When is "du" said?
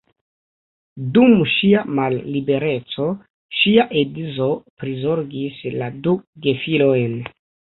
6.07-6.19